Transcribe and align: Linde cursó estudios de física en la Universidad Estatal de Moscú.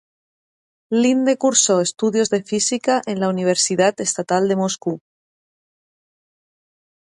Linde 1.01 1.37
cursó 1.37 1.79
estudios 1.79 2.31
de 2.31 2.41
física 2.41 3.03
en 3.05 3.19
la 3.19 3.29
Universidad 3.29 3.93
Estatal 4.01 4.47
de 4.47 4.55
Moscú. 4.55 4.99